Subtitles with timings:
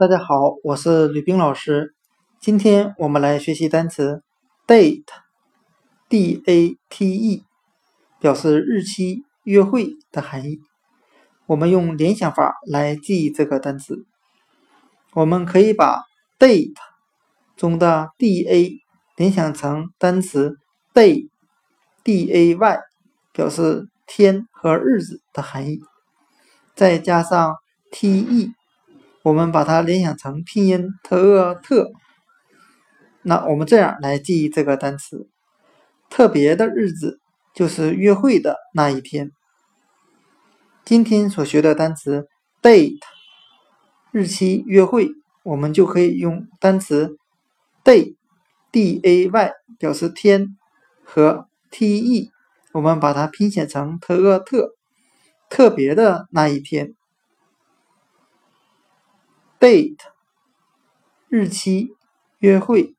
[0.00, 1.94] 大家好，我是吕冰老师。
[2.40, 4.22] 今天我们来学习单词
[4.66, 7.44] date，d a t e，
[8.18, 10.58] 表示日期、约会的含义。
[11.44, 14.06] 我们用联想法来记忆这个单词。
[15.12, 16.04] 我们可以把
[16.38, 16.72] date
[17.54, 18.80] 中的 d a
[19.16, 20.56] 联想成单词
[20.94, 22.78] day，d a y，
[23.34, 25.78] 表示天和日子的含义，
[26.74, 27.56] 再加上
[27.92, 28.54] t e。
[29.22, 31.92] 我们把它联想成拼音特特，
[33.20, 35.28] 那我们这样来记忆这个单词：
[36.08, 37.20] 特别的日子
[37.54, 39.30] 就是约会的那一天。
[40.86, 42.28] 今天所学的单词
[42.62, 43.00] date，
[44.10, 45.10] 日期约会，
[45.42, 47.18] 我们就可以用单词
[47.84, 50.56] day，d a y 表示天
[51.04, 52.30] 和 t e，
[52.72, 54.70] 我们把它拼写成特特，
[55.50, 56.94] 特别的那一天。
[59.60, 59.98] Date
[61.28, 61.94] 日期
[62.38, 62.94] 约会。